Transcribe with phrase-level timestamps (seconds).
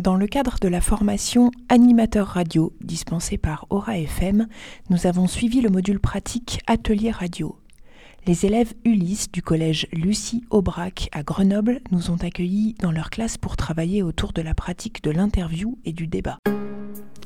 [0.00, 4.46] Dans le cadre de la formation animateur radio dispensée par Aura FM,
[4.88, 7.58] nous avons suivi le module pratique Atelier radio.
[8.26, 13.36] Les élèves Ulysse du collège Lucie Aubrac à Grenoble nous ont accueillis dans leur classe
[13.36, 16.38] pour travailler autour de la pratique de l'interview et du débat.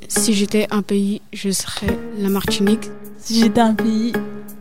[0.08, 2.90] Si j'étais un pays, je serais la Martinique.
[3.18, 4.12] Si j'étais un pays,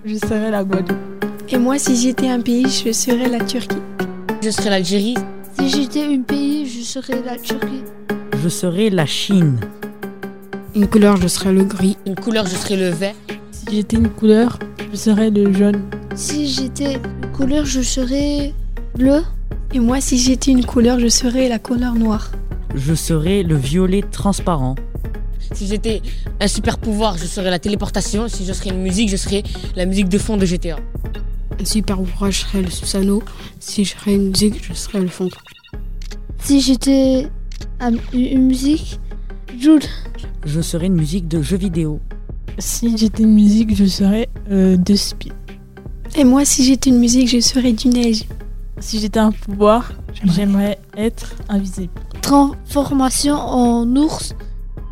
[0.06, 1.00] je serais la Guadeloupe.
[1.50, 3.82] Et moi, si j'étais un pays, je serais la Turquie.
[4.44, 5.16] Je serais l'Algérie.
[5.60, 7.84] Si j'étais un pays, je serais la Turquie.
[8.42, 9.60] Je serais la Chine.
[10.76, 11.98] Une couleur, je serais le gris.
[12.06, 13.16] Une couleur, je serais le vert.
[13.52, 14.60] Si j'étais une couleur,
[14.92, 15.82] je serais le jaune.
[16.16, 18.54] Si j'étais une couleur, je serais
[18.96, 19.22] bleu.
[19.74, 22.32] Et moi, si j'étais une couleur, je serais la couleur noire.
[22.76, 24.76] Je serais le violet transparent.
[25.54, 26.02] Si j'étais
[26.40, 28.28] un super pouvoir, je serais la téléportation.
[28.28, 29.44] Si je serais une musique, je serais
[29.76, 30.78] la musique de fond de GTA.
[31.60, 33.24] Un super pouvoir, je serais le Susano.
[33.60, 35.30] Si je serais une musique, je serais le fond.
[36.40, 37.30] Si j'étais
[38.14, 39.00] une musique,
[39.60, 39.82] Jules.
[40.46, 42.00] Je serais une musique de jeu vidéo.
[42.58, 45.34] Si j'étais une musique, je serais euh, de speed.
[46.16, 48.26] Et moi, si j'étais une musique, je serais du neige.
[48.80, 49.94] Si j'étais un pouvoir,
[50.26, 51.94] j'aimerais être invisible.
[52.22, 54.36] Transformation en ours.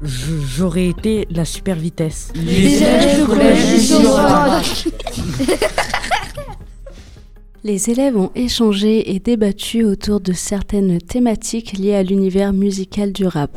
[0.02, 2.32] J'aurais été la super vitesse.
[2.34, 3.92] Les élèves du collège
[7.64, 13.28] Les élèves ont échangé et débattu autour de certaines thématiques liées à l'univers musical du
[13.28, 13.56] rap.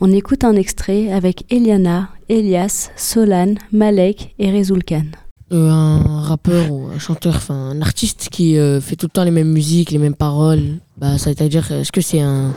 [0.00, 5.06] On écoute un extrait avec Eliana, Elias, Solane, Malek et Rezulkan.
[5.50, 9.24] Euh, un rappeur ou un chanteur, enfin un artiste qui euh, fait tout le temps
[9.24, 12.54] les mêmes musiques, les mêmes paroles, bah, ça veut dire, est-ce que c'est un,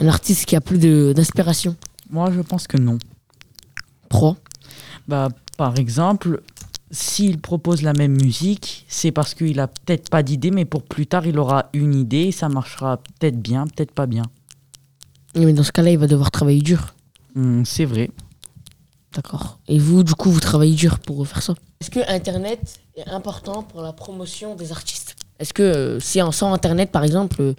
[0.00, 0.78] un artiste qui a plus
[1.12, 1.76] d'inspiration?
[2.08, 2.98] Moi, je pense que non.
[4.08, 4.36] Trois
[5.08, 6.40] bah, Par exemple,
[6.94, 11.08] s'il propose la même musique, c'est parce qu'il a peut-être pas d'idée, mais pour plus
[11.08, 14.22] tard, il aura une idée et ça marchera peut-être bien, peut-être pas bien.
[15.34, 16.94] Mais dans ce cas-là, il va devoir travailler dur.
[17.34, 18.10] Hmm, c'est vrai.
[19.12, 19.58] D'accord.
[19.66, 23.64] Et vous, du coup, vous travaillez dur pour faire ça Est-ce que Internet est important
[23.64, 25.16] pour la promotion des artistes?
[25.40, 27.54] Est-ce que euh, si sans Internet, par exemple, euh,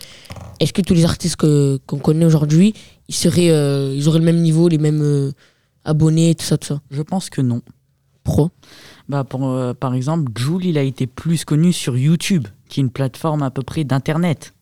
[0.62, 2.74] est-ce que tous les artistes qu'on connaît aujourd'hui,
[3.10, 5.34] ils seraient, euh, ils auraient le même niveau, les mêmes
[5.84, 6.82] abonnés, tout ça, tout ça?
[6.90, 7.62] Je pense que non.
[8.26, 8.52] Pro
[9.08, 12.90] bah pour, Par exemple, Jules, il a été plus connu sur YouTube, qui est une
[12.90, 14.54] plateforme à peu près d'Internet.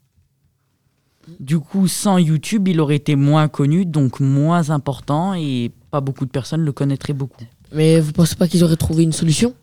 [1.40, 6.26] Du coup, sans YouTube, il aurait été moins connu, donc moins important, et pas beaucoup
[6.26, 7.46] de personnes le connaîtraient beaucoup.
[7.72, 9.56] Mais vous pensez pas qu'ils auraient trouvé une solution?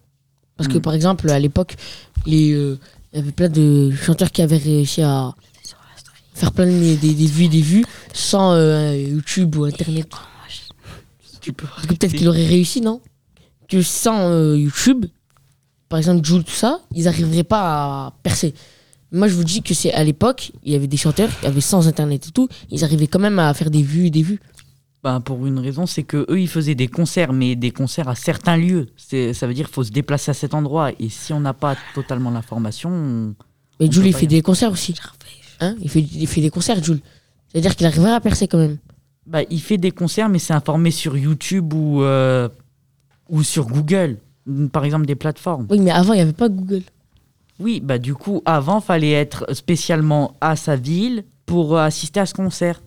[0.57, 1.77] Parce que par exemple, à l'époque,
[2.27, 2.79] il
[3.13, 5.35] y avait plein de chanteurs qui avaient réussi à
[6.35, 7.85] faire plein de des, vues, des vues,
[8.15, 8.57] sans
[8.93, 10.09] YouTube ou Internet.
[11.89, 13.01] Peut-être qu'il aurait réussi, non?
[13.71, 15.07] Que sans YouTube,
[15.89, 18.55] par exemple, Jules, tout ça, ils n'arriveraient pas à percer.
[19.13, 21.61] Moi, je vous dis que c'est à l'époque, il y avait des chanteurs qui avaient
[21.61, 24.41] sans internet et tout, ils arrivaient quand même à faire des vues, des vues.
[25.03, 28.15] Bah, pour une raison, c'est que eux, ils faisaient des concerts, mais des concerts à
[28.15, 28.87] certains lieux.
[28.99, 30.93] Ça veut dire qu'il faut se déplacer à cet endroit.
[31.01, 33.35] Et si on n'a pas totalement l'information.
[33.81, 34.95] Mais Jules, il fait des concerts aussi.
[35.59, 37.01] Hein il, fait, il fait des concerts, Jules.
[37.49, 38.77] C'est-à-dire qu'il arriverait à percer quand même.
[39.27, 42.49] Bah, il fait des concerts, mais c'est informé sur YouTube ou, euh,
[43.31, 44.19] ou sur Google.
[44.73, 45.67] Par exemple, des plateformes.
[45.71, 46.83] Oui, mais avant, il n'y avait pas Google.
[47.61, 52.35] Oui, bah du coup, avant, fallait être spécialement à sa ville pour assister à ce
[52.35, 52.81] concert.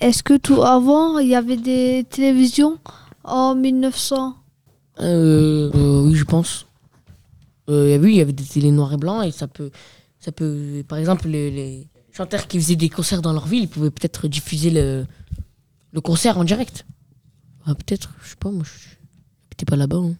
[0.00, 2.78] Est-ce que tout avant, il y avait des télévisions
[3.24, 4.36] en 1900
[5.00, 6.66] euh, euh, Oui, je pense.
[7.70, 9.70] Euh, oui, il y avait des télé noirs et blancs et ça peut,
[10.20, 13.90] ça peut, par exemple, les, chanteurs qui faisaient des concerts dans leur ville, ils pouvaient
[13.90, 15.06] peut-être diffuser le,
[15.92, 16.84] le concert en direct.
[17.66, 18.64] Ah, peut-être, je sais pas, moi,
[19.54, 19.98] j'étais pas là-bas.
[19.98, 20.14] Hein.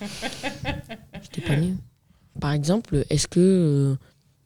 [1.22, 1.74] J'étais pas né.
[2.40, 3.96] Par exemple, est-ce que euh,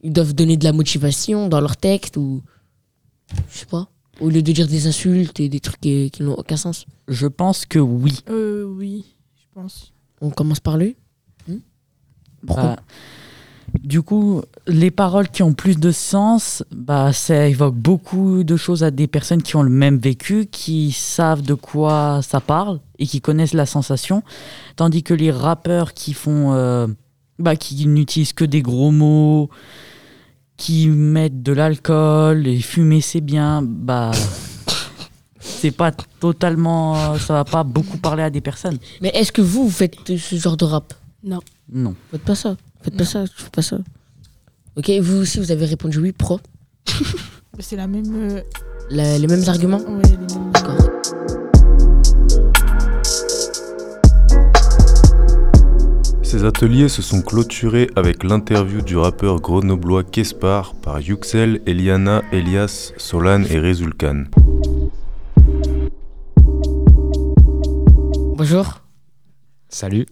[0.00, 2.42] ils doivent donner de la motivation dans leur texte ou
[3.50, 3.88] je sais pas,
[4.20, 6.86] au lieu de dire des insultes et des trucs qui, n'ont aucun sens?
[7.08, 8.20] Je pense que oui.
[8.30, 9.04] Euh, oui,
[9.36, 9.92] je pense.
[10.20, 10.96] On commence par lui?
[11.46, 11.58] Hmm?
[12.46, 12.76] Pourquoi?
[12.76, 12.82] Bah,
[13.82, 18.84] Du coup, les paroles qui ont plus de sens, bah, ça évoque beaucoup de choses
[18.84, 23.06] à des personnes qui ont le même vécu, qui savent de quoi ça parle et
[23.06, 24.22] qui connaissent la sensation.
[24.76, 26.52] Tandis que les rappeurs qui font.
[26.52, 26.86] Euh,
[27.38, 29.50] bah, qui n'utilisent que des gros mots,
[30.56, 34.12] qui mettent de l'alcool et fumer c'est bien, bah
[35.40, 38.78] c'est pas totalement, ça va pas beaucoup parler à des personnes.
[39.00, 40.94] Mais est-ce que vous, vous faites ce genre de rap?
[41.24, 41.40] Non.
[41.72, 41.94] Non.
[42.10, 42.56] Faites pas ça?
[42.82, 43.24] Faites pas ça.
[43.26, 43.78] Faites pas ça.
[44.76, 46.40] Ok, vous aussi, vous avez répondu oui, pro.
[47.58, 48.04] c'est la même.
[48.14, 48.40] Euh,
[48.90, 49.80] les mêmes arguments.
[49.86, 50.50] Oui, les mêmes.
[50.52, 50.76] D'accord.
[56.22, 62.94] Ces ateliers se sont clôturés avec l'interview du rappeur grenoblois Kespar par Yuxel, Eliana, Elias,
[62.96, 64.24] Solan et Rezulkan.
[68.34, 68.80] Bonjour.
[69.68, 70.06] Salut.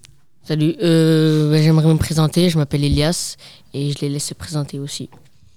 [0.44, 0.74] Salut.
[0.82, 2.50] Euh, bah, J'aimerais me présenter.
[2.50, 3.36] Je m'appelle Elias
[3.72, 5.08] et je les laisse se présenter aussi.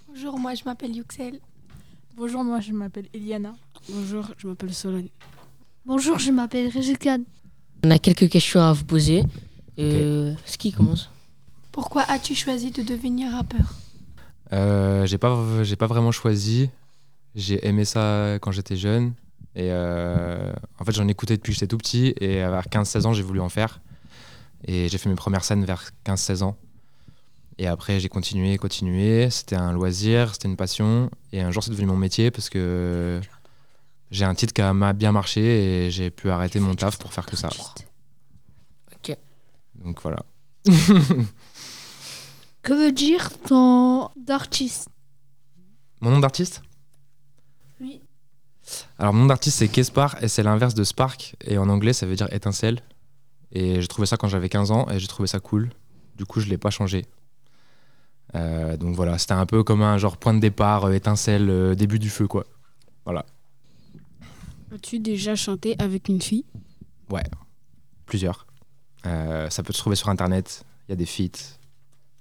[0.10, 1.40] Bonjour, moi je m'appelle Yuxel.
[2.16, 3.54] Bonjour, moi je m'appelle Eliana.
[3.90, 5.08] Bonjour, je m'appelle Solane.
[5.86, 7.22] Bonjour, je m'appelle Rizkan.
[7.84, 9.24] On a quelques questions à vous poser.
[9.80, 11.10] Euh, Ce qui commence
[11.72, 13.74] Pourquoi as-tu choisi de devenir rappeur?
[14.54, 16.70] Euh, j'ai pas, j'ai pas vraiment choisi.
[17.36, 19.14] J'ai aimé ça quand j'étais jeune.
[19.56, 22.14] Et euh, en fait, j'en écoutais depuis que j'étais tout petit.
[22.22, 23.82] Et vers 15-16 ans, j'ai voulu en faire.
[24.66, 26.58] Et j'ai fait mes premières scènes vers 15-16 ans.
[27.58, 29.30] Et après, j'ai continué, continué.
[29.30, 31.10] C'était un loisir, c'était une passion.
[31.32, 33.22] Et un jour, c'est devenu mon métier parce que
[34.12, 37.14] j'ai un titre qui a m'a bien marché et j'ai pu arrêter mon taf pour
[37.14, 37.50] faire que ça.
[38.96, 39.18] Ok.
[39.76, 40.24] Donc voilà.
[42.64, 44.88] Que veut dire ton d'artiste?
[46.00, 46.62] Mon nom d'artiste?
[47.82, 48.02] Oui.
[48.98, 51.36] Alors, mon nom d'artiste, c'est Kespar et c'est l'inverse de Spark.
[51.44, 52.82] Et en anglais, ça veut dire étincelle.
[53.54, 55.70] Et j'ai trouvé ça quand j'avais 15 ans et j'ai trouvé ça cool.
[56.18, 57.06] Du coup, je l'ai pas changé.
[58.36, 61.76] Euh, donc voilà, c'était un peu comme un genre point de départ, euh, étincelle, euh,
[61.76, 62.46] début du feu, quoi.
[63.06, 63.26] Voilà,
[64.74, 66.46] As-tu déjà chanté avec une fille?
[68.08, 68.48] Plusieurs.
[69.06, 71.58] Euh, ça peut se trouver sur internet, il y a des feats.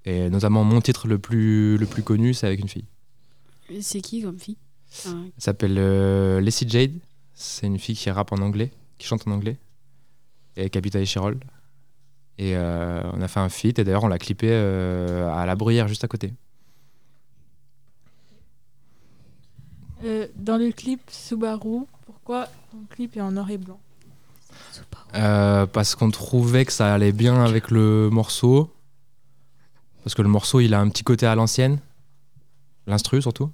[0.04, 2.84] Et notamment, mon titre le plus, le plus connu, c'est avec une fille.
[3.80, 4.58] C'est qui comme fille?
[5.06, 5.74] Ah, Elle s'appelle
[6.40, 6.92] Leslie Jade.
[7.34, 9.56] C'est une fille qui rappe en anglais, qui chante en anglais,
[10.56, 11.38] et à Échirol.
[12.38, 15.54] Et euh, on a fait un feat, et d'ailleurs on l'a clippé euh, à la
[15.54, 16.32] bruyère juste à côté.
[20.04, 23.78] Euh, dans le clip Subaru, pourquoi ton clip est en noir et blanc?
[25.12, 28.72] Parce qu'on trouvait que ça allait bien avec le morceau.
[30.02, 31.78] Parce que le morceau, il a un petit côté à l'ancienne.
[32.86, 33.52] L'instru surtout.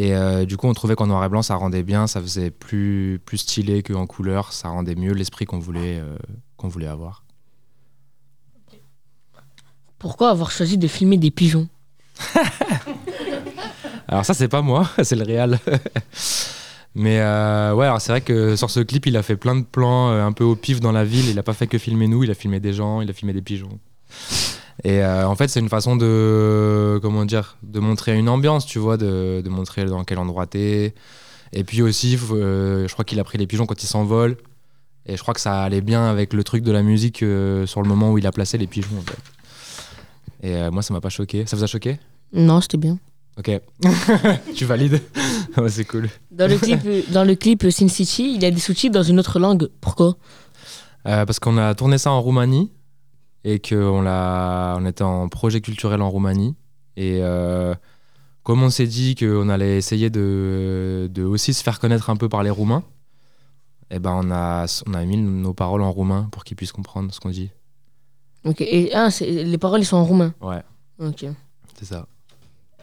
[0.00, 2.52] Et euh, du coup, on trouvait qu'en noir et blanc, ça rendait bien, ça faisait
[2.52, 6.16] plus, plus stylé qu'en couleur, ça rendait mieux l'esprit qu'on voulait, euh,
[6.56, 7.24] qu'on voulait avoir.
[9.98, 11.66] Pourquoi avoir choisi de filmer des pigeons?
[14.06, 15.58] Alors ça, c'est pas moi, c'est le réal.
[16.94, 19.64] Mais euh, ouais, alors c'est vrai que sur ce clip, il a fait plein de
[19.64, 21.28] plans un peu au pif dans la ville.
[21.28, 23.32] Il a pas fait que filmer nous, il a filmé des gens, il a filmé
[23.32, 23.78] des pigeons.
[24.84, 28.78] Et euh, en fait, c'est une façon de comment dire, de montrer une ambiance, tu
[28.78, 30.94] vois, de, de montrer dans quel endroit t'es.
[31.52, 34.36] Et puis aussi, euh, je crois qu'il a pris les pigeons quand ils s'envolent.
[35.06, 37.82] Et je crois que ça allait bien avec le truc de la musique euh, sur
[37.82, 38.98] le moment où il a placé les pigeons.
[38.98, 39.18] En fait.
[40.42, 41.46] Et euh, moi, ça m'a pas choqué.
[41.46, 41.98] Ça vous a choqué?
[42.32, 42.98] Non, c'était bien.
[43.38, 43.50] Ok.
[44.54, 45.00] tu valides?
[45.56, 46.08] Ouais, C'est cool.
[46.30, 46.80] Dans le clip,
[47.10, 49.68] dans le clip Sin City, il y a des sous-titres dans une autre langue.
[49.80, 50.16] Pourquoi?
[51.06, 52.70] Euh, parce qu'on a tourné ça en Roumanie
[53.50, 56.54] et qu'on l'a, on était en projet culturel en Roumanie.
[56.96, 57.74] Et euh,
[58.42, 62.28] comme on s'est dit qu'on allait essayer de, de aussi se faire connaître un peu
[62.28, 62.82] par les Roumains,
[63.90, 67.12] et ben on a, on a mis nos paroles en roumain pour qu'ils puissent comprendre
[67.14, 67.50] ce qu'on dit.
[68.44, 68.60] Ok.
[68.60, 70.34] Et ah, c'est- les paroles, ils sont en roumain.
[70.42, 70.62] Ouais,
[70.98, 71.24] Ok.
[71.78, 72.06] c'est ça.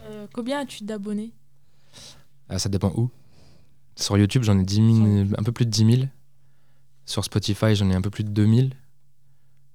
[0.02, 1.32] Euh, Combien as-tu d'abonnés?
[2.48, 3.10] Ah, ça dépend où.
[3.96, 6.08] Sur YouTube, j'en ai 10 000, un peu plus de 10 000.
[7.04, 8.72] Sur Spotify, j'en ai un peu plus de 2000.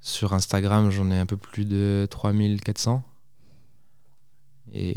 [0.02, 3.04] Sur Instagram, j'en ai un peu plus de 3400.
[4.74, 4.96] Et,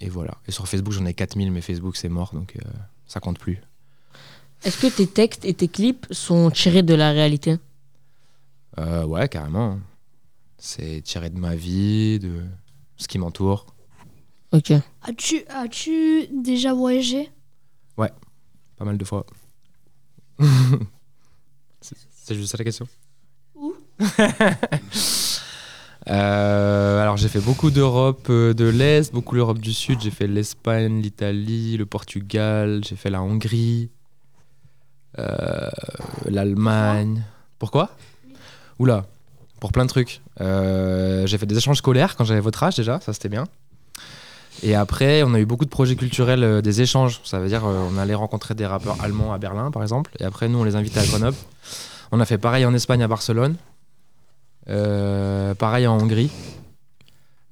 [0.00, 0.38] et voilà.
[0.46, 2.68] Et sur Facebook, j'en ai 4000, mais Facebook, c'est mort, donc euh,
[3.06, 3.60] ça compte plus.
[4.64, 7.58] Est-ce que tes textes et tes clips sont tirés de la réalité?
[8.78, 9.78] Euh, ouais, carrément.
[10.56, 12.42] C'est tiré de ma vie, de
[12.96, 13.66] ce qui m'entoure.
[14.52, 14.72] Ok.
[15.02, 17.30] As-tu as-tu déjà voyagé?
[18.78, 19.26] Pas mal de fois.
[21.80, 22.86] c'est c'est juste ça la question
[26.10, 30.00] Euh, alors j'ai fait beaucoup d'Europe euh, de l'Est, beaucoup l'Europe du Sud.
[30.00, 33.90] J'ai fait l'Espagne, l'Italie, le Portugal, j'ai fait la Hongrie,
[35.18, 35.68] euh,
[36.26, 37.22] l'Allemagne.
[37.58, 37.90] Pourquoi?
[38.78, 39.04] Oula,
[39.60, 40.22] pour plein de trucs.
[40.40, 43.44] J'ai fait des échanges scolaires quand j'avais votre âge déjà, ça c'était bien.
[44.62, 47.20] Et après, on a eu beaucoup de projets culturels, des échanges.
[47.24, 50.10] Ça veut dire, on allait rencontrer des rappeurs allemands à Berlin, par exemple.
[50.18, 51.36] Et après, nous, on les invitait à Grenoble.
[52.10, 53.56] On a fait pareil en Espagne, à Barcelone.
[54.68, 56.30] Euh, pareil en Hongrie.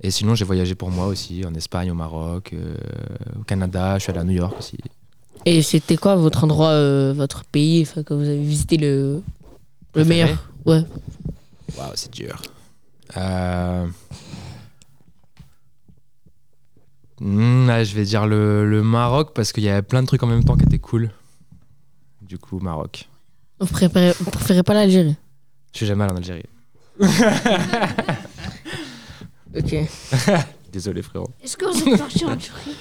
[0.03, 2.77] Et sinon, j'ai voyagé pour moi aussi, en Espagne, au Maroc, euh,
[3.39, 3.97] au Canada.
[3.99, 4.79] Je suis allé à New York aussi.
[5.45, 9.23] Et c'était quoi votre endroit, euh, votre pays, que vous avez visité le,
[9.95, 10.51] le meilleur?
[10.65, 10.83] Ouais.
[11.79, 12.43] Waouh, c'est dur.
[13.17, 13.87] Euh...
[17.21, 20.23] hmm, ah, je vais dire le, le Maroc parce qu'il y avait plein de trucs
[20.23, 21.11] en même temps qui étaient cool.
[22.21, 23.09] Du coup, Maroc.
[23.61, 25.17] Vous préférez, vous préférez pas l'Algérie?
[25.73, 26.45] Je suis jamais allé en Algérie.
[29.57, 29.75] Ok.
[30.73, 31.31] Désolé frérot.
[31.43, 32.77] Est-ce que vous êtes parti en Turquie?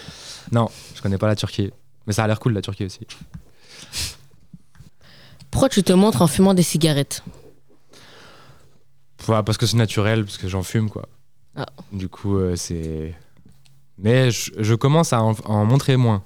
[0.52, 1.72] Non, je connais pas la Turquie.
[2.06, 3.00] Mais ça a l'air cool la Turquie aussi.
[5.50, 7.24] Pourquoi tu te montres en fumant des cigarettes?
[9.28, 11.08] Ouais, parce que c'est naturel, parce que j'en fume quoi.
[11.56, 11.66] Ah.
[11.92, 13.16] Du coup, euh, c'est.
[13.98, 16.24] Mais je, je commence à en, à en montrer moins.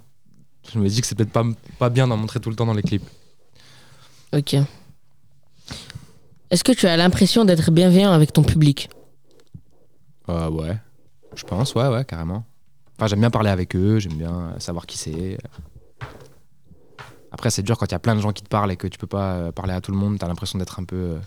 [0.73, 1.45] Je me dis que c'est peut-être pas,
[1.77, 3.07] pas bien d'en montrer tout le temps dans les clips.
[4.33, 4.55] Ok.
[6.51, 8.89] Est-ce que tu as l'impression d'être bienveillant avec ton public?
[10.29, 10.77] Euh, ouais.
[11.35, 12.43] Je pense, ouais, ouais, carrément.
[12.97, 15.37] Enfin, j'aime bien parler avec eux, j'aime bien euh, savoir qui c'est.
[17.31, 18.87] Après, c'est dur quand il y a plein de gens qui te parlent et que
[18.87, 20.17] tu peux pas euh, parler à tout le monde.
[20.19, 20.95] T'as l'impression d'être un peu.
[20.95, 21.19] euh,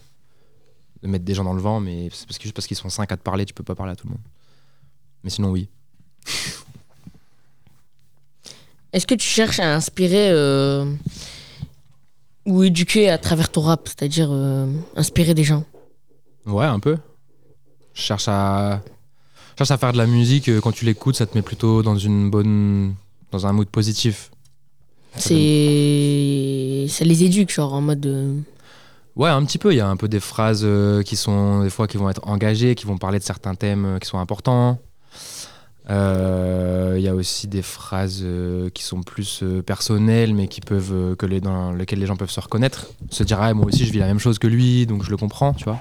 [1.03, 2.89] de mettre des gens dans le vent, mais c'est parce que juste parce qu'ils sont
[2.89, 4.23] cinq à te parler, tu peux pas parler à tout le monde.
[5.25, 5.69] Mais sinon, oui.
[8.93, 10.85] Est-ce que tu cherches à inspirer euh,
[12.47, 15.65] ou éduquer à travers ton rap, c'est-à-dire euh, inspirer des gens
[16.47, 16.97] Ouais, un peu.
[17.95, 18.81] Je cherche à.
[19.53, 21.83] je cherche à faire de la musique, euh, quand tu l'écoutes, ça te met plutôt
[21.83, 22.95] dans une bonne.
[23.31, 24.31] dans un mood positif.
[25.17, 26.87] C'est.
[26.89, 28.07] Ça les éduque, genre en mode.
[28.07, 28.39] euh,
[29.15, 29.73] Ouais, un petit peu.
[29.73, 30.67] Il y a un peu des phrases
[31.05, 34.09] qui sont des fois qui vont être engagées, qui vont parler de certains thèmes qui
[34.09, 34.79] sont importants.
[35.91, 40.61] Euh, Il y a aussi des phrases euh, qui sont plus euh, personnelles, mais qui
[40.61, 43.67] peuvent euh, que les, dans lesquelles les gens peuvent se reconnaître, se dire ah moi
[43.67, 45.79] aussi je vis la même chose que lui, donc je le comprends, tu vois.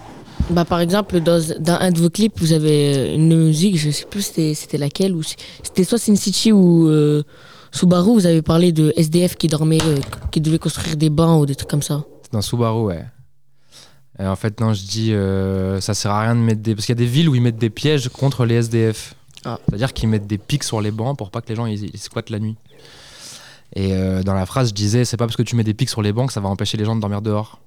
[0.50, 4.06] Bah, par exemple, dans, dans un de vos clips, vous avez une musique, je sais
[4.10, 7.24] plus c'était laquelle, ou c'était soit Sin City ou euh,
[7.72, 10.00] Subaru, vous avez parlé de SDF qui dormait, euh,
[10.32, 12.04] qui devait construire des bancs ou des trucs comme ça.
[12.24, 13.06] C'est dans Subaru, ouais.
[14.20, 16.76] Et en fait, non, je dis, euh, ça sert à rien de mettre des.
[16.76, 19.16] Parce qu'il y a des villes où ils mettent des pièges contre les SDF.
[19.46, 19.60] Ah.
[19.68, 22.00] C'est-à-dire qu'ils mettent des pics sur les bancs pour pas que les gens ils, ils
[22.00, 22.58] squattent la nuit.
[23.76, 25.90] Et euh, dans la phrase, je disais, c'est pas parce que tu mets des pics
[25.90, 27.62] sur les bancs que ça va empêcher les gens de dormir dehors.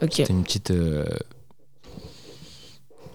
[0.00, 0.12] Ok.
[0.14, 0.70] C'est une petite.
[0.70, 1.04] euh,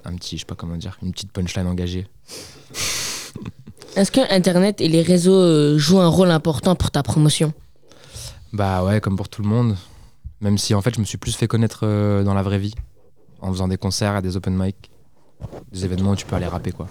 [0.06, 2.08] un petit, je sais pas comment dire, une petite punchline engagée.
[3.96, 7.54] Est-ce que Internet et les réseaux euh, jouent un rôle important pour ta promotion?
[8.52, 9.76] Bah ouais, comme pour tout le monde.
[10.42, 11.86] Même si en fait, je me suis plus fait connaître
[12.24, 12.76] dans la vraie vie.
[13.40, 14.92] En faisant des concerts, à des open mic.
[15.72, 16.88] Des événements où tu peux aller rapper, quoi.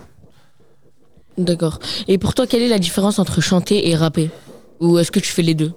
[1.38, 1.78] D'accord.
[2.08, 4.30] Et pour toi, quelle est la différence entre chanter et rapper?
[4.80, 5.72] Ou est-ce que tu fais les deux?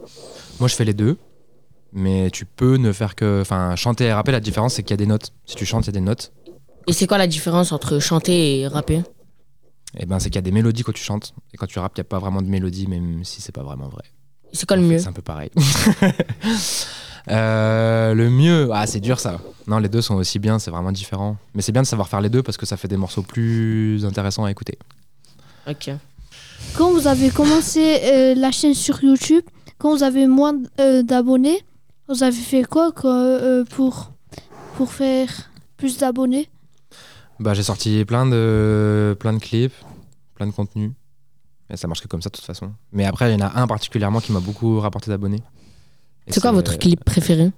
[0.59, 1.17] Moi, je fais les deux.
[1.93, 3.39] Mais tu peux ne faire que.
[3.41, 5.31] Enfin, chanter et rapper, la différence, c'est qu'il y a des notes.
[5.45, 6.33] Si tu chantes, il y a des notes.
[6.87, 9.01] Et c'est quoi la différence entre chanter et rapper?
[9.97, 11.33] Et ben, c'est qu'il y a des mélodies quand tu chantes.
[11.53, 13.63] Et quand tu rappes, il n'y a pas vraiment de mélodie, même si c'est pas
[13.63, 14.03] vraiment vrai.
[14.51, 14.99] C'est quoi le En fait, mieux?
[14.99, 15.51] C'est un peu pareil.
[17.31, 19.39] Euh, le mieux, ah, c'est dur ça.
[19.65, 21.37] Non, les deux sont aussi bien, c'est vraiment différent.
[21.55, 24.05] Mais c'est bien de savoir faire les deux parce que ça fait des morceaux plus
[24.05, 24.77] intéressants à écouter.
[25.67, 25.89] Ok.
[26.77, 29.43] Quand vous avez commencé euh, la chaîne sur YouTube,
[29.77, 31.61] quand vous avez moins euh, d'abonnés,
[32.07, 34.11] vous avez fait quoi quoi, euh, pour,
[34.77, 35.29] pour faire
[35.77, 36.49] plus d'abonnés?
[37.39, 39.73] Bah, j'ai sorti plein de, plein de clips,
[40.35, 40.91] plein de contenus.
[41.69, 42.71] Et ça marche que comme ça de toute façon.
[42.91, 45.41] Mais après, il y en a un particulièrement qui m'a beaucoup rapporté d'abonnés.
[46.27, 47.51] C'est quoi votre clip préféré?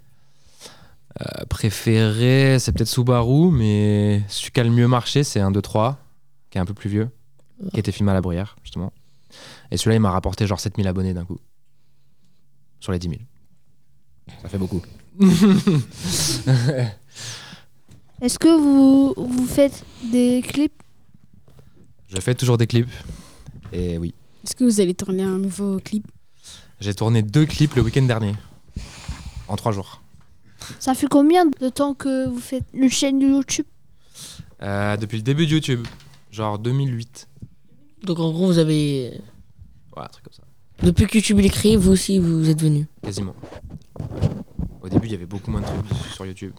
[1.22, 5.96] Euh, préféré C'est peut-être Subaru, mais celui qui a le mieux marché, c'est un 2-3,
[6.50, 7.10] qui est un peu plus vieux,
[7.74, 8.94] qui été filmé à la bruyère, justement.
[9.72, 11.40] Et celui-là, il m'a rapporté genre 7000 abonnés d'un coup.
[12.80, 13.22] Sur les 10 000.
[14.42, 14.82] Ça fait beaucoup.
[18.22, 20.84] Est-ce que vous, vous faites des clips?
[22.08, 22.90] Je fais toujours des clips.
[23.74, 24.14] Et oui.
[24.44, 26.06] Est-ce que vous allez tourner un nouveau clip?
[26.80, 28.34] J'ai tourné deux clips le week-end dernier.
[29.48, 30.02] En trois jours.
[30.80, 33.66] Ça fait combien de temps que vous faites une chaîne YouTube?
[34.62, 35.88] Euh, depuis le début de YouTube.
[36.32, 37.28] Genre 2008.
[38.04, 39.20] Donc en gros, vous avez.
[39.96, 40.44] Ouais, un truc comme ça.
[40.84, 42.88] Depuis que YouTube est créé, vous aussi, vous êtes venu.
[43.02, 43.36] Quasiment.
[44.82, 46.54] Au début, il y avait beaucoup moins de trucs sur YouTube.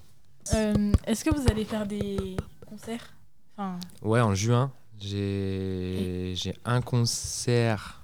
[0.55, 3.13] Euh, Est-ce que vous allez faire des concerts?
[3.57, 8.03] Enfin, Ouais, en juin, j'ai j'ai un concert.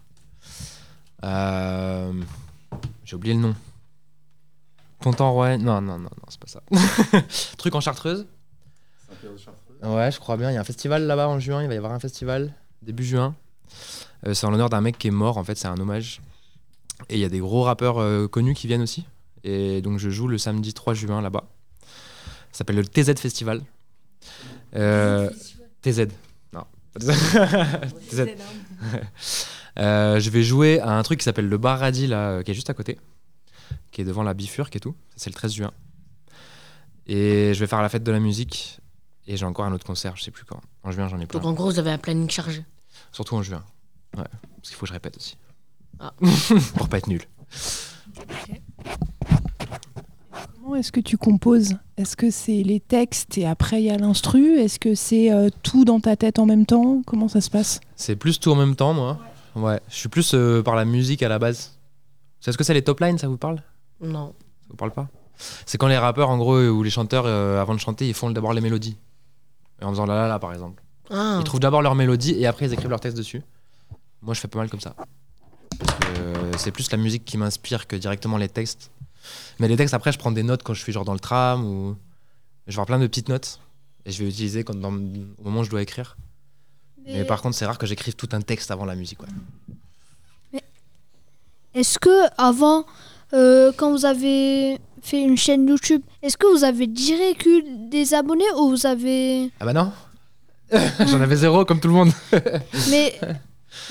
[1.24, 2.12] Euh,
[3.04, 3.54] J'ai oublié le nom.
[5.00, 5.58] Pontant-Rouen.
[5.58, 6.62] Non, non, non, non, c'est pas ça.
[7.58, 8.26] Truc en Chartreuse.
[9.82, 10.50] Ouais, je crois bien.
[10.50, 11.62] Il y a un festival là-bas en juin.
[11.62, 13.34] Il va y avoir un festival début juin.
[14.26, 15.38] Euh, c'est en l'honneur d'un mec qui est mort.
[15.38, 16.20] En fait, c'est un hommage.
[17.08, 19.04] Et il y a des gros rappeurs euh, connus qui viennent aussi.
[19.42, 21.44] Et donc, je joue le samedi 3 juin là-bas.
[22.52, 23.62] Ça s'appelle le TZ Festival.
[24.76, 25.28] Euh,
[25.82, 26.06] TZ.
[26.52, 26.64] Non.
[26.94, 27.00] pas
[28.10, 28.26] TZ.
[29.76, 32.54] Euh, je vais jouer à un truc qui s'appelle le Bar Radis, là, qui est
[32.54, 32.96] juste à côté,
[33.90, 34.94] qui est devant la Bifurque et tout.
[35.10, 35.72] Ça, C'est le 13 juin.
[37.08, 38.78] Et je vais faire la fête de la musique.
[39.26, 40.60] Et j'ai encore un autre concert, je sais plus quand.
[40.84, 41.40] En juin, j'en ai plein.
[41.40, 42.64] Donc en gros, vous avez un planning chargé.
[43.12, 43.62] Surtout en juin.
[44.16, 44.24] Ouais.
[44.56, 45.36] Parce qu'il faut que je répète aussi.
[46.00, 46.12] Ah.
[46.76, 47.22] Pour pas être nul.
[50.60, 51.74] Comment est-ce que tu composes?
[51.96, 54.58] Est-ce que c'est les textes et après il y a l'instru?
[54.58, 57.02] Est-ce que c'est euh, tout dans ta tête en même temps?
[57.06, 57.80] Comment ça se passe?
[57.96, 59.18] C'est plus tout en même temps, moi.
[59.54, 59.80] Ouais.
[59.88, 61.78] Je suis plus euh, par la musique à la base.
[62.40, 63.62] C'est ce que c'est les top lines, ça vous parle?
[64.00, 64.34] Non.
[64.62, 65.08] Ça vous parle pas?
[65.66, 68.30] C'est quand les rappeurs, en gros, ou les chanteurs, euh, avant de chanter, ils font
[68.30, 68.96] d'abord les mélodies.
[69.80, 70.82] Et en faisant la la la, par exemple.
[71.10, 71.36] Ah.
[71.40, 73.42] Ils trouvent d'abord leur mélodie et après ils écrivent leur texte dessus.
[74.22, 74.94] Moi, je fais pas mal comme ça.
[75.78, 78.90] Parce que euh, c'est plus la musique qui m'inspire que directement les textes.
[79.58, 81.64] Mais les textes, après, je prends des notes quand je suis genre dans le tram
[81.64, 81.96] ou.
[82.66, 83.60] Je vais avoir plein de petites notes
[84.06, 86.16] et je vais utiliser quand dans- au moment où je dois écrire.
[87.06, 89.20] Mais, par contre, c'est rare que j'écrive tout un texte avant la musique.
[89.22, 90.62] Ouais.
[91.74, 92.86] Est-ce que avant,
[93.34, 98.14] euh, quand vous avez fait une chaîne YouTube, est-ce que vous avez direct eu des
[98.14, 99.50] abonnés ou vous avez...
[99.60, 99.92] Ah bah non
[101.06, 102.12] J'en avais zéro comme tout le monde.
[102.90, 103.18] mais,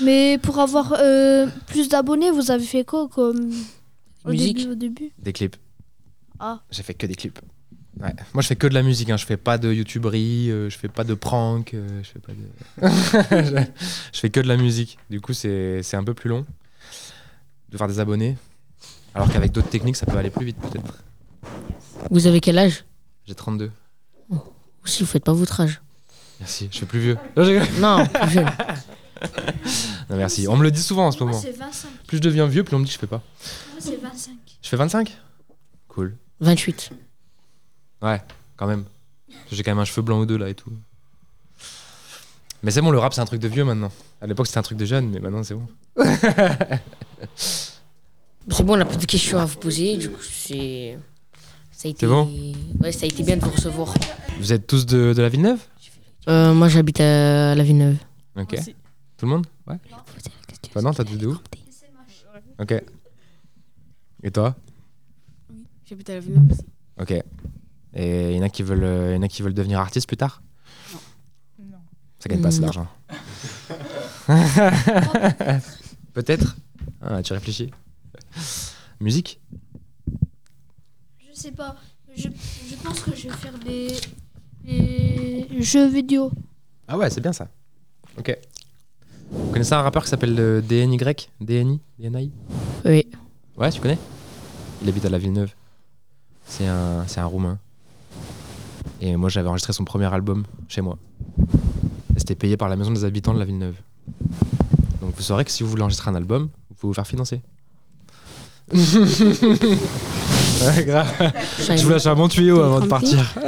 [0.00, 3.52] mais pour avoir euh, plus d'abonnés, vous avez fait quoi comme...
[4.24, 4.56] Au Musique.
[4.56, 5.12] début, au début?
[5.18, 5.56] Des clips.
[6.40, 6.60] Ah.
[6.70, 7.38] J'ai fait que des clips.
[8.00, 8.12] Ouais.
[8.32, 9.10] Moi, je fais que de la musique.
[9.10, 9.16] Hein.
[9.16, 12.32] Je fais pas de youtuberie, euh, je fais pas de prank, euh, je fais pas
[12.32, 13.64] de.
[14.12, 14.98] je, fais que de la musique.
[15.10, 16.44] Du coup, c'est c'est un peu plus long
[17.70, 18.36] de faire des abonnés.
[19.14, 21.04] Alors qu'avec d'autres techniques, ça peut aller plus vite, peut-être.
[22.10, 22.84] Vous avez quel âge?
[23.26, 23.70] J'ai 32.
[24.84, 25.80] Aussi, vous faites pas votre âge.
[26.40, 27.18] Merci, je suis plus vieux.
[27.36, 27.98] Non.
[27.98, 28.50] Non, plus jeune.
[30.10, 30.46] Non, merci.
[30.48, 31.40] On me le dit souvent en ce Moi, moment.
[31.40, 31.88] c'est 25.
[32.06, 33.22] Plus je deviens vieux, plus on me dit que je fais pas.
[33.72, 34.32] Moi, c'est 25.
[34.62, 35.16] Je fais 25
[35.88, 36.16] Cool.
[36.40, 36.90] 28.
[38.02, 38.20] Ouais,
[38.56, 38.84] quand même.
[39.50, 40.72] J'ai quand même un cheveu blanc ou deux là et tout.
[42.62, 43.92] Mais c'est bon, le rap c'est un truc de vieux maintenant.
[44.20, 45.66] À l'époque c'était un truc de jeune, mais maintenant c'est bon.
[48.50, 49.96] C'est bon, on a plus de questions à vous poser.
[49.96, 50.98] Du coup, c'est.
[51.72, 52.00] Ça a été...
[52.00, 52.30] C'est bon
[52.80, 53.94] Ouais, ça a été bien de vous recevoir.
[54.38, 55.60] Vous êtes tous de, de la Villeneuve?
[56.28, 57.96] Euh, moi, j'habite à La Villeneuve.
[58.36, 58.56] Ok.
[59.16, 59.46] Tout le monde?
[59.66, 59.76] Ouais.
[60.72, 61.38] Toi non, t'as de où
[62.58, 62.74] Ok.
[64.22, 64.56] Et toi?
[65.84, 66.64] J'habite à la Villeneuve aussi.
[67.00, 67.12] Ok.
[67.96, 70.08] Et il y en a qui veulent, euh, y en a qui veulent devenir artistes
[70.08, 70.42] plus tard?
[71.60, 71.78] Non.
[72.18, 72.66] Ça gagne pas assez Non.
[72.66, 72.88] d'argent.
[76.14, 76.56] Peut-être
[77.00, 77.70] Ah, tu réfléchis
[79.00, 79.40] Musique?
[81.18, 81.76] Je sais pas.
[82.16, 83.88] Je, je pense que je vais faire des,
[84.64, 86.30] des jeux vidéo.
[86.88, 87.48] Ah ouais, c'est bien ça.
[88.18, 88.36] Ok.
[89.30, 90.98] Vous connaissez un rappeur qui s'appelle euh, DNY
[91.40, 92.30] DNI DNI
[92.84, 93.06] Oui.
[93.56, 93.98] Ouais, tu connais?
[94.82, 95.52] Il habite à la Villeneuve.
[96.46, 97.58] C'est un, c'est un Roumain.
[99.00, 100.98] Et moi, j'avais enregistré son premier album chez moi.
[102.14, 103.76] Et C'était payé par la maison des habitants de la Villeneuve.
[105.00, 107.40] Donc vous saurez que si vous voulez enregistrer un album, vous pouvez vous faire financer.
[108.72, 108.80] ouais,
[110.84, 111.32] grave.
[111.58, 113.34] Je vous lâche un bon tuyau avant de partir.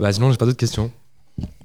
[0.00, 0.90] bah sinon, j'ai pas d'autres questions.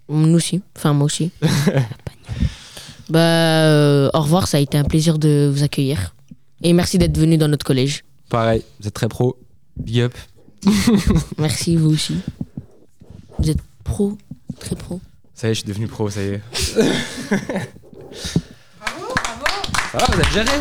[0.10, 0.62] Nous aussi.
[0.76, 1.32] Enfin, moi aussi.
[3.10, 6.14] bah, euh, au revoir, ça a été un plaisir de vous accueillir.
[6.62, 8.04] Et merci d'être venu dans notre collège.
[8.30, 9.38] Pareil, vous êtes très pro.
[9.78, 10.14] Big up.
[11.38, 12.16] Merci, vous aussi.
[13.40, 14.18] Vous êtes pro,
[14.60, 15.00] très pro.
[15.34, 16.42] Ça y est, je suis devenu pro, ça y est.
[16.54, 16.82] Ça
[19.94, 20.52] va, vous êtes géré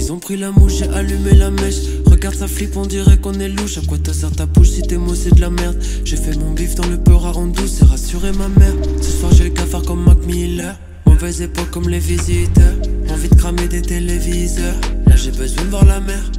[0.00, 1.76] Qu'ils ont pris la mouche, j'ai allumé la mèche.
[2.06, 3.76] Regarde ça flippe, on dirait qu'on est louche.
[3.76, 5.76] À quoi te sert ta bouche si tes mots c'est de la merde?
[6.06, 8.72] J'ai fait mon bif dans le peur à rendre douce et rassurer ma mère.
[9.02, 10.74] Ce soir j'ai le cafard comme Mac Miller.
[11.04, 12.76] Mauvaise époque comme les visiteurs.
[13.10, 14.74] Envie de cramer des téléviseurs.
[15.06, 16.32] Là j'ai besoin de voir la mer.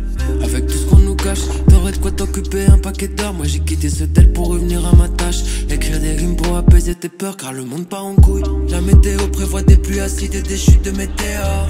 [0.44, 3.36] Avec tout ce qu'on nous cache, t'aurais de quoi t'occuper un paquet d'heures.
[3.36, 5.44] Moi j'ai quitté ce tel pour revenir à ma tâche.
[5.70, 8.44] Écrire des rimes pour apaiser tes peurs, car le monde part en couille.
[8.70, 11.68] La météo prévoit des pluies acides et des chutes de météores.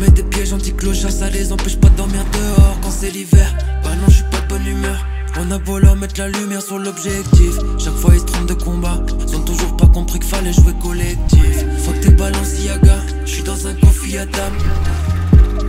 [0.00, 3.48] Met des pièges anti-clochards, ça les empêche pas de dormir dehors quand c'est l'hiver.
[3.82, 5.06] Bah non, je suis pas de bonne humeur.
[5.40, 7.54] On a beau leur mettre la lumière sur l'objectif.
[7.78, 9.02] Chaque fois ils se trompent de combat.
[9.26, 11.64] Ils ont toujours pas compris qu'il fallait jouer collectif.
[11.78, 12.98] Faut que t'es Balenciaga.
[13.24, 14.52] Je suis dans un coffee Adam.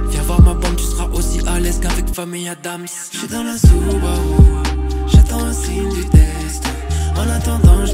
[0.10, 2.86] Viens voir ma bande, tu seras aussi à l'aise qu'avec famille Adams.
[3.14, 4.64] Je suis dans la Subaru.
[5.08, 6.70] J'attends un signe du destin.
[7.16, 7.94] En attendant, je.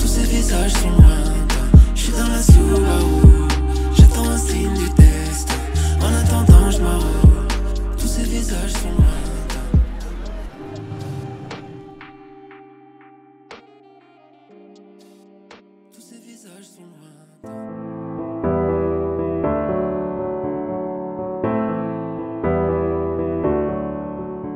[0.00, 1.78] Tous ces visages sont lointains.
[1.94, 3.48] Je suis dans la Subaru.
[3.94, 5.01] J'attends un signe du destin.
[6.82, 7.22] Lointains.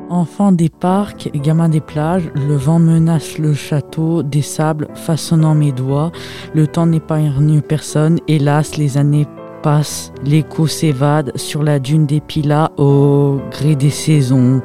[0.09, 5.71] Enfant des parcs, gamin des plages, le vent menace le château, des sables façonnant mes
[5.71, 6.11] doigts.
[6.53, 9.27] Le temps n'épargne personne, hélas, les années
[9.61, 14.61] passent, l'écho s'évade sur la dune des pilas au gré des saisons.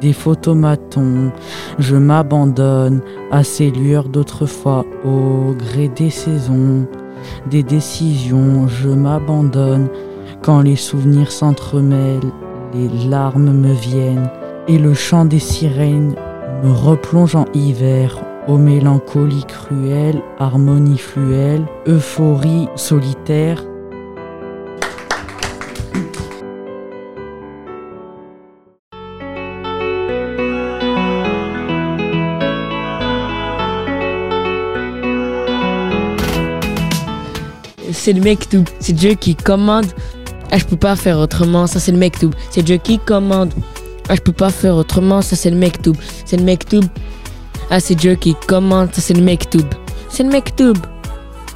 [0.00, 1.32] Des photomatons,
[1.78, 6.86] je m'abandonne à ces lueurs d'autrefois au gré des saisons.
[7.50, 9.88] Des décisions, je m'abandonne
[10.42, 12.30] quand les souvenirs s'entremêlent
[12.76, 14.28] les larmes me viennent
[14.68, 16.14] et le chant des sirènes
[16.62, 23.62] me replonge en hiver aux mélancolies cruelles, harmonie fluelle, euphorie solitaire.
[38.06, 39.86] C'est le mektoub, c'est Dieu qui commande.
[40.52, 42.30] Ah, je peux pas faire autrement, ça c'est le mektoub.
[42.52, 43.52] C'est Dieu qui commande.
[44.08, 45.96] Ah, je peux pas faire autrement, ça c'est le mektoub.
[46.24, 46.84] C'est le mektoub.
[47.68, 49.66] Ah, c'est Dieu qui commande, ça c'est le mektoub.
[50.08, 50.76] C'est le mektoub.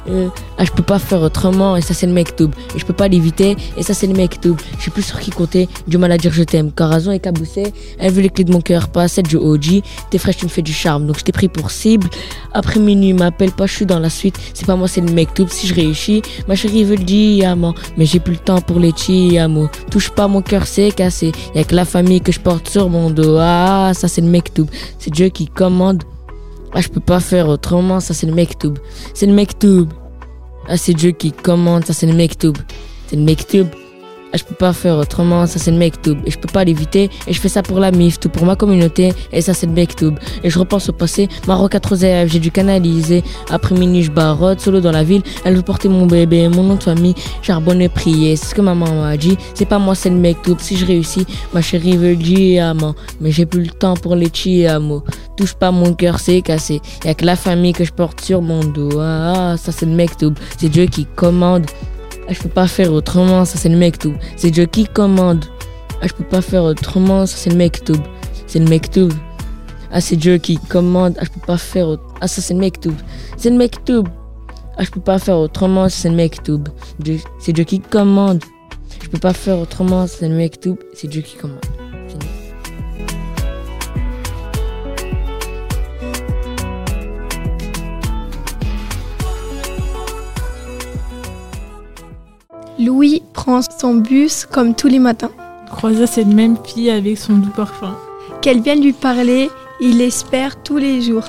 [0.09, 2.51] Euh, ah, je peux pas faire autrement, et ça c'est le mektoub.
[2.75, 4.55] Et je peux pas l'éviter, et ça c'est le mektoub.
[4.77, 6.71] Je suis plus sur qui compter, du mal à dire je t'aime.
[6.71, 9.81] Car raison est caboussée, elle veut les clés de mon cœur, pas celle du OG.
[10.09, 12.07] T'es fraîche, tu me fais du charme, donc je t'ai pris pour cible.
[12.53, 14.37] Après minuit, m'appelle pas, je suis dans la suite.
[14.53, 15.47] C'est pas moi, c'est le mektoub.
[15.49, 17.73] Si je réussis, ma chérie veut le diamant.
[17.97, 19.69] Mais j'ai plus le temps pour les chiamos.
[19.89, 21.31] Touche pas, mon cœur c'est cassé.
[21.55, 23.37] Y'a que la famille que je porte sur mon dos.
[23.39, 24.67] Ah, ça c'est le mektoub.
[24.99, 26.03] C'est Dieu qui commande.
[26.73, 28.75] Ah, je peux pas faire autrement, ça c'est le mektoub.
[29.13, 29.87] C'est le mektoub.
[30.67, 32.53] Ah, c'est Dieu qui commande, ça c'est le mektoub.
[33.07, 33.67] C'est le mektoub.
[34.33, 36.17] Ah, je peux pas faire autrement, ça c'est le mektoub.
[36.25, 38.55] Et je peux pas l'éviter, et je fais ça pour la MIF, tout pour ma
[38.55, 40.15] communauté, et ça c'est le mektoub.
[40.43, 43.23] Et je repense au passé, Maroc à Trosev, j'ai dû canaliser.
[43.49, 46.75] Après minuit, je barotte, solo dans la ville, elle veut porter mon bébé, mon nom
[46.75, 48.35] de famille, charbonne et prier.
[48.35, 50.59] C'est ce que maman m'a dit, c'est pas moi, c'est le mektoub.
[50.59, 52.95] Si je réussis, ma chérie veut diamant.
[53.19, 55.03] Mais j'ai plus le temps pour les chiamos.
[55.35, 56.81] Touche pas mon cœur, c'est cassé.
[57.03, 58.99] Y'a que la famille que je porte sur mon dos.
[58.99, 60.33] Ah, ça c'est le mektoub.
[60.57, 61.65] C'est Dieu qui commande.
[62.31, 64.13] Ah, je peux pas faire autrement, ça c'est le mektoub.
[64.37, 65.43] C'est Dieu qui commande.
[66.01, 68.01] Ah, je peux pas faire autrement, ça c'est le mektoub.
[68.47, 69.11] C'est le mektoub.
[69.91, 71.17] Ah, c'est Dieu qui commande.
[71.19, 72.15] Ah, je peux pas faire autrement.
[72.21, 72.93] Ah, ça c'est le mektoub.
[73.35, 74.07] C'est le mektoub.
[74.77, 76.69] Ah, je peux pas faire autrement, ça c'est le mektoub.
[77.41, 78.41] C'est Dieu qui commande.
[79.03, 80.77] Je peux pas faire autrement, c'est le mektoub.
[80.93, 81.59] C'est Dieu qui commande.
[92.85, 95.31] Louis prend son bus comme tous les matins.
[95.69, 97.95] Croisa cette même fille avec son doux parfum.
[98.41, 101.23] Qu'elle vienne lui parler, il espère tous les jours.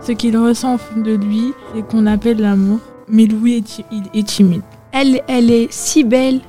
[0.00, 2.78] Ce qu'il ressent au fond de lui, c'est qu'on appelle l'amour.
[3.08, 4.62] Mais Louis est, ti- il est timide.
[4.92, 6.40] Elle, elle est si belle.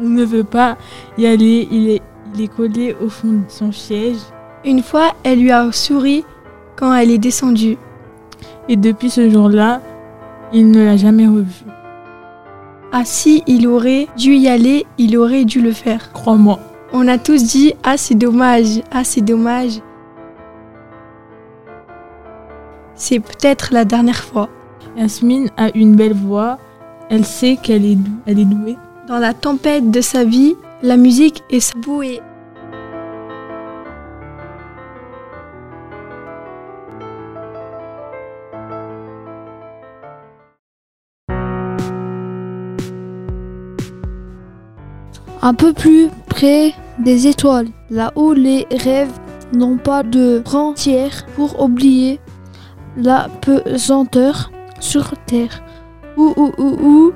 [0.00, 0.76] Il ne veut pas
[1.18, 2.02] y aller, il est,
[2.34, 4.16] il est collé au fond de son siège.
[4.64, 6.24] Une fois, elle lui a souri
[6.76, 7.78] quand elle est descendue.
[8.68, 9.80] Et depuis ce jour-là,
[10.52, 11.64] il ne l'a jamais revue.
[12.96, 16.12] Ah si, il aurait dû y aller, il aurait dû le faire.
[16.12, 16.60] Crois-moi.
[16.92, 19.80] On a tous dit Ah c'est dommage, ah c'est dommage.
[22.94, 24.48] C'est peut-être la dernière fois.
[24.96, 26.58] Yasmine a une belle voix.
[27.10, 28.76] Elle sait qu'elle est, elle est douée.
[29.08, 32.20] Dans la tempête de sa vie, la musique est sa bouée.
[45.46, 49.12] Un peu plus près des étoiles, là où les rêves
[49.52, 52.18] n'ont pas de frontières pour oublier
[52.96, 55.62] la pesanteur sur terre.
[56.16, 57.12] Ou, ou, ou, ou,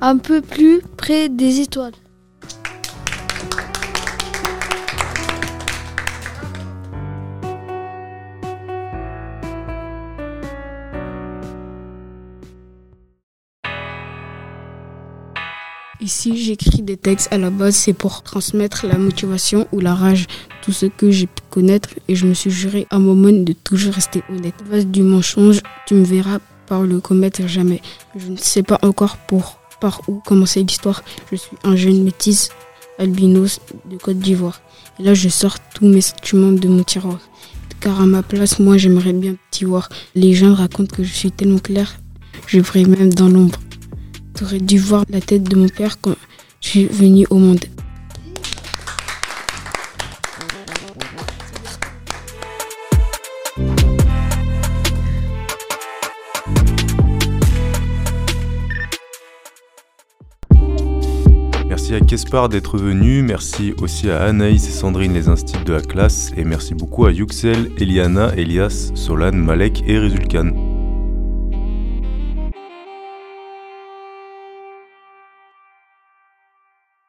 [0.00, 1.99] un peu plus près des étoiles.
[16.10, 20.26] Ici, j'écris des textes à la base, c'est pour transmettre la motivation ou la rage,
[20.60, 23.94] tout ce que j'ai pu connaître et je me suis juré à moment de toujours
[23.94, 24.56] rester honnête.
[24.68, 27.80] Vase du mensonge, tu me verras par le commettre jamais.
[28.16, 31.04] Je ne sais pas encore pour par où commencer l'histoire.
[31.30, 32.50] Je suis un jeune métis
[32.98, 34.60] albinos de Côte d'Ivoire.
[34.98, 37.20] Et là, je sors tous mes sentiments de mon tiroir.
[37.78, 39.88] Car à ma place, moi, j'aimerais bien t'y voir.
[40.16, 42.00] Les gens racontent que je suis tellement clair,
[42.48, 43.60] je brille même dans l'ombre.
[44.40, 46.14] T'aurais dû voir la tête de mon père quand
[46.62, 47.60] je suis venu au monde.
[61.68, 65.82] Merci à Kespar d'être venu, merci aussi à Anaïs et Sandrine les instits de la
[65.82, 70.69] classe et merci beaucoup à Yuxel, Eliana, Elias, Solan, Malek et Rezulkan.